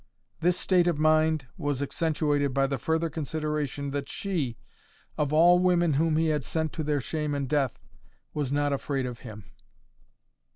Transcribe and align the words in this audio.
This 0.39 0.57
state 0.59 0.87
of 0.87 0.97
mind 0.97 1.45
was 1.59 1.79
accentuated 1.83 2.55
by 2.55 2.65
the 2.65 2.79
further 2.79 3.07
consideration 3.07 3.91
that 3.91 4.09
she, 4.09 4.57
of 5.15 5.31
all 5.31 5.59
women 5.59 5.93
whom 5.93 6.17
he 6.17 6.29
had 6.29 6.43
sent 6.43 6.73
to 6.73 6.83
their 6.83 6.99
shame 6.99 7.35
and 7.35 7.47
death, 7.47 7.79
was 8.33 8.51
not 8.51 8.73
afraid 8.73 9.05
of 9.05 9.19
him. 9.19 9.43